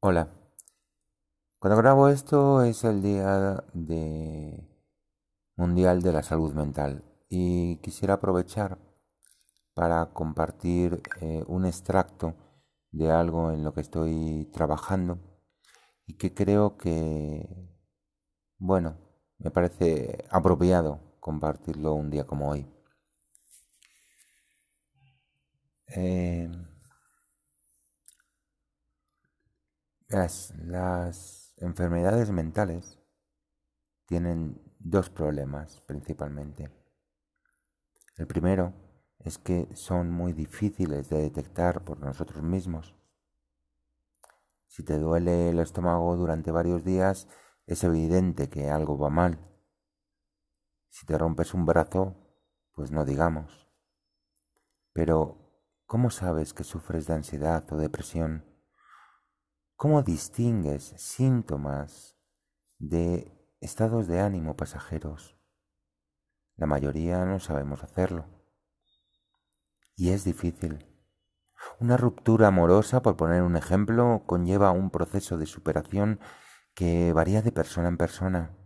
Hola. 0.00 0.28
Cuando 1.58 1.76
grabo 1.76 2.08
esto 2.08 2.62
es 2.62 2.84
el 2.84 3.02
día 3.02 3.64
de 3.74 4.64
mundial 5.56 6.02
de 6.02 6.12
la 6.12 6.22
salud 6.22 6.54
mental 6.54 7.02
y 7.28 7.78
quisiera 7.78 8.14
aprovechar 8.14 8.78
para 9.74 10.12
compartir 10.12 11.02
eh, 11.20 11.42
un 11.48 11.66
extracto 11.66 12.36
de 12.92 13.10
algo 13.10 13.50
en 13.50 13.64
lo 13.64 13.74
que 13.74 13.80
estoy 13.80 14.48
trabajando 14.52 15.18
y 16.06 16.14
que 16.14 16.32
creo 16.32 16.76
que, 16.76 17.48
bueno, 18.58 18.96
me 19.38 19.50
parece 19.50 20.26
apropiado 20.30 21.00
compartirlo 21.18 21.94
un 21.94 22.10
día 22.10 22.24
como 22.24 22.50
hoy. 22.50 22.66
Eh, 25.88 26.48
las 30.08 31.54
enfermedades 31.58 32.30
mentales 32.30 32.98
tienen 34.06 34.60
dos 34.78 35.10
problemas 35.10 35.80
principalmente. 35.82 36.70
El 38.16 38.26
primero 38.26 38.72
es 39.18 39.38
que 39.38 39.68
son 39.74 40.10
muy 40.10 40.32
difíciles 40.32 41.08
de 41.08 41.22
detectar 41.22 41.84
por 41.84 42.00
nosotros 42.00 42.42
mismos. 42.42 42.94
Si 44.66 44.82
te 44.82 44.98
duele 44.98 45.50
el 45.50 45.58
estómago 45.58 46.16
durante 46.16 46.50
varios 46.50 46.84
días, 46.84 47.28
es 47.66 47.84
evidente 47.84 48.48
que 48.48 48.70
algo 48.70 48.98
va 48.98 49.10
mal. 49.10 49.38
Si 50.88 51.06
te 51.06 51.18
rompes 51.18 51.54
un 51.54 51.66
brazo, 51.66 52.16
pues 52.72 52.90
no 52.90 53.04
digamos. 53.04 53.68
Pero 54.92 55.48
¿Cómo 55.88 56.10
sabes 56.10 56.52
que 56.52 56.64
sufres 56.64 57.06
de 57.06 57.14
ansiedad 57.14 57.64
o 57.72 57.78
depresión? 57.78 58.44
¿Cómo 59.78 60.02
distingues 60.02 60.92
síntomas 60.96 62.16
de 62.80 63.32
estados 63.60 64.08
de 64.08 64.18
ánimo 64.18 64.56
pasajeros? 64.56 65.38
La 66.56 66.66
mayoría 66.66 67.24
no 67.24 67.38
sabemos 67.38 67.84
hacerlo. 67.84 68.26
Y 69.94 70.10
es 70.10 70.24
difícil. 70.24 70.84
Una 71.78 71.96
ruptura 71.96 72.48
amorosa, 72.48 73.02
por 73.02 73.16
poner 73.16 73.44
un 73.44 73.56
ejemplo, 73.56 74.24
conlleva 74.26 74.72
un 74.72 74.90
proceso 74.90 75.38
de 75.38 75.46
superación 75.46 76.18
que 76.74 77.12
varía 77.12 77.40
de 77.40 77.52
persona 77.52 77.86
en 77.86 77.98
persona. 77.98 78.58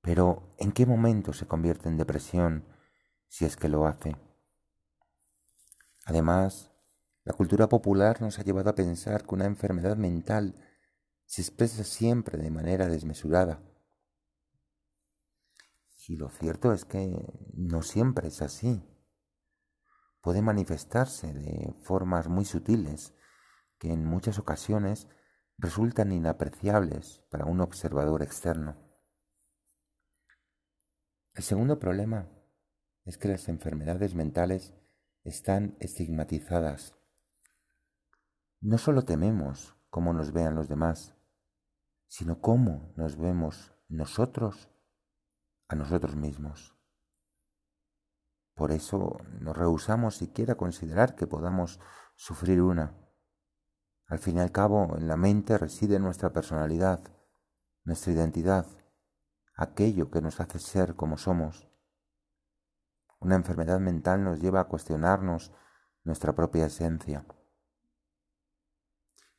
Pero 0.00 0.54
¿en 0.56 0.72
qué 0.72 0.86
momento 0.86 1.34
se 1.34 1.46
convierte 1.46 1.90
en 1.90 1.98
depresión 1.98 2.64
si 3.28 3.44
es 3.44 3.56
que 3.56 3.68
lo 3.68 3.86
hace? 3.86 4.16
Además, 6.06 6.71
la 7.24 7.32
cultura 7.34 7.68
popular 7.68 8.20
nos 8.20 8.38
ha 8.38 8.42
llevado 8.42 8.70
a 8.70 8.74
pensar 8.74 9.24
que 9.24 9.34
una 9.34 9.44
enfermedad 9.46 9.96
mental 9.96 10.54
se 11.24 11.42
expresa 11.42 11.84
siempre 11.84 12.36
de 12.36 12.50
manera 12.50 12.88
desmesurada. 12.88 13.62
Y 16.08 16.16
lo 16.16 16.28
cierto 16.28 16.72
es 16.72 16.84
que 16.84 17.24
no 17.54 17.82
siempre 17.82 18.28
es 18.28 18.42
así. 18.42 18.82
Puede 20.20 20.42
manifestarse 20.42 21.32
de 21.32 21.74
formas 21.82 22.28
muy 22.28 22.44
sutiles 22.44 23.14
que 23.78 23.92
en 23.92 24.04
muchas 24.04 24.38
ocasiones 24.38 25.06
resultan 25.58 26.12
inapreciables 26.12 27.22
para 27.30 27.44
un 27.44 27.60
observador 27.60 28.22
externo. 28.22 28.76
El 31.34 31.44
segundo 31.44 31.78
problema 31.78 32.28
es 33.04 33.16
que 33.16 33.28
las 33.28 33.48
enfermedades 33.48 34.14
mentales 34.14 34.74
están 35.24 35.76
estigmatizadas. 35.80 36.94
No 38.62 38.78
solo 38.78 39.02
tememos 39.02 39.76
cómo 39.90 40.12
nos 40.12 40.32
vean 40.32 40.54
los 40.54 40.68
demás, 40.68 41.16
sino 42.06 42.40
cómo 42.40 42.92
nos 42.94 43.16
vemos 43.16 43.74
nosotros 43.88 44.70
a 45.66 45.74
nosotros 45.74 46.14
mismos. 46.14 46.78
Por 48.54 48.70
eso 48.70 49.16
nos 49.40 49.56
rehusamos 49.56 50.14
siquiera 50.14 50.54
considerar 50.54 51.16
que 51.16 51.26
podamos 51.26 51.80
sufrir 52.14 52.62
una. 52.62 52.94
Al 54.06 54.20
fin 54.20 54.36
y 54.36 54.40
al 54.40 54.52
cabo, 54.52 54.96
en 54.96 55.08
la 55.08 55.16
mente 55.16 55.58
reside 55.58 55.98
nuestra 55.98 56.32
personalidad, 56.32 57.00
nuestra 57.82 58.12
identidad, 58.12 58.66
aquello 59.56 60.08
que 60.08 60.22
nos 60.22 60.38
hace 60.38 60.60
ser 60.60 60.94
como 60.94 61.16
somos. 61.16 61.68
Una 63.18 63.34
enfermedad 63.34 63.80
mental 63.80 64.22
nos 64.22 64.40
lleva 64.40 64.60
a 64.60 64.68
cuestionarnos 64.68 65.52
nuestra 66.04 66.36
propia 66.36 66.66
esencia. 66.66 67.26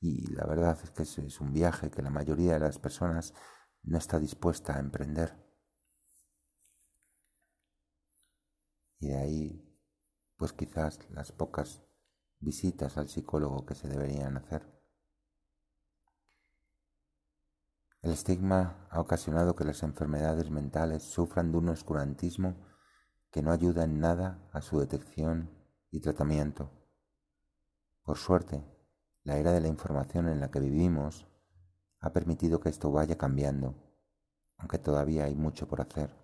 Y 0.00 0.32
la 0.32 0.46
verdad 0.46 0.78
es 0.82 0.90
que 0.90 1.02
es 1.02 1.40
un 1.40 1.52
viaje 1.52 1.90
que 1.90 2.02
la 2.02 2.10
mayoría 2.10 2.54
de 2.54 2.60
las 2.60 2.78
personas 2.78 3.34
no 3.82 3.98
está 3.98 4.18
dispuesta 4.18 4.76
a 4.76 4.80
emprender. 4.80 5.36
Y 9.00 9.08
de 9.08 9.16
ahí, 9.16 9.78
pues 10.36 10.52
quizás 10.52 10.98
las 11.10 11.32
pocas 11.32 11.82
visitas 12.40 12.96
al 12.96 13.08
psicólogo 13.08 13.66
que 13.66 13.74
se 13.74 13.88
deberían 13.88 14.36
hacer. 14.36 14.66
El 18.00 18.12
estigma 18.12 18.86
ha 18.90 19.00
ocasionado 19.00 19.56
que 19.56 19.64
las 19.64 19.82
enfermedades 19.82 20.50
mentales 20.50 21.02
sufran 21.02 21.50
de 21.50 21.58
un 21.58 21.68
oscurantismo 21.68 22.64
que 23.32 23.42
no 23.42 23.50
ayuda 23.50 23.84
en 23.84 23.98
nada 23.98 24.48
a 24.52 24.62
su 24.62 24.78
detección 24.78 25.50
y 25.90 26.00
tratamiento. 26.00 26.70
Por 28.04 28.16
suerte, 28.16 28.64
la 29.28 29.36
era 29.36 29.52
de 29.52 29.60
la 29.60 29.68
información 29.68 30.26
en 30.26 30.40
la 30.40 30.50
que 30.50 30.58
vivimos 30.58 31.26
ha 32.00 32.14
permitido 32.14 32.60
que 32.60 32.70
esto 32.70 32.90
vaya 32.90 33.18
cambiando, 33.18 33.74
aunque 34.56 34.78
todavía 34.78 35.24
hay 35.24 35.34
mucho 35.34 35.68
por 35.68 35.82
hacer. 35.82 36.16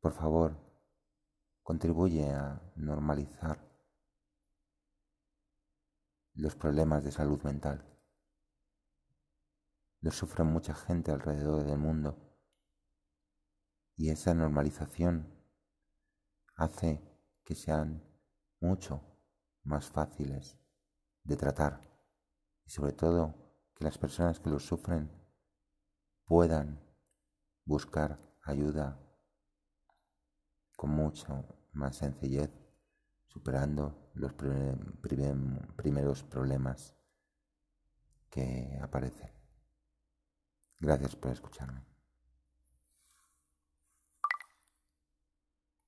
Por 0.00 0.12
favor, 0.12 0.56
contribuye 1.62 2.28
a 2.32 2.60
normalizar 2.74 3.64
los 6.34 6.56
problemas 6.56 7.04
de 7.04 7.12
salud 7.12 7.40
mental. 7.44 7.86
Los 10.00 10.16
sufre 10.16 10.42
mucha 10.42 10.74
gente 10.74 11.12
alrededor 11.12 11.62
del 11.62 11.78
mundo 11.78 12.18
y 13.96 14.10
esa 14.10 14.34
normalización 14.34 15.32
hace 16.56 17.00
que 17.44 17.54
sean 17.54 18.11
mucho 18.62 19.02
más 19.64 19.90
fáciles 19.90 20.58
de 21.24 21.36
tratar 21.36 21.80
y 22.64 22.70
sobre 22.70 22.92
todo 22.92 23.34
que 23.74 23.84
las 23.84 23.98
personas 23.98 24.40
que 24.40 24.50
lo 24.50 24.58
sufren 24.58 25.10
puedan 26.24 26.80
buscar 27.64 28.18
ayuda 28.42 28.98
con 30.76 30.90
mucho 30.90 31.44
más 31.72 31.96
sencillez, 31.96 32.50
superando 33.26 34.10
los 34.14 34.32
primeros 34.34 36.22
problemas 36.24 36.96
que 38.30 38.78
aparecen. 38.80 39.30
Gracias 40.78 41.14
por 41.16 41.30
escucharme. 41.30 41.91